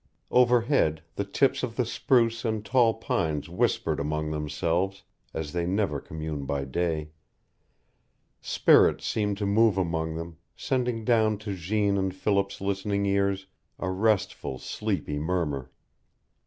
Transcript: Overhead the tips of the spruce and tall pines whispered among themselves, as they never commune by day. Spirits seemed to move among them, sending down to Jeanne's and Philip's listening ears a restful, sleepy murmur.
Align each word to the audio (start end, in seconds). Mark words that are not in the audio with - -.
Overhead 0.31 1.03
the 1.13 1.23
tips 1.23 1.61
of 1.61 1.75
the 1.75 1.85
spruce 1.85 2.43
and 2.43 2.65
tall 2.65 2.95
pines 2.95 3.49
whispered 3.49 3.99
among 3.99 4.31
themselves, 4.31 5.03
as 5.31 5.53
they 5.53 5.67
never 5.67 5.99
commune 5.99 6.45
by 6.45 6.65
day. 6.65 7.11
Spirits 8.41 9.05
seemed 9.05 9.37
to 9.37 9.45
move 9.45 9.77
among 9.77 10.15
them, 10.15 10.37
sending 10.55 11.05
down 11.05 11.37
to 11.37 11.53
Jeanne's 11.53 11.99
and 11.99 12.15
Philip's 12.15 12.59
listening 12.61 13.05
ears 13.05 13.45
a 13.77 13.91
restful, 13.91 14.57
sleepy 14.57 15.19
murmur. 15.19 15.69